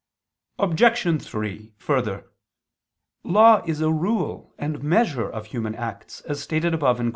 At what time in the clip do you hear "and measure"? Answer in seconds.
4.57-5.29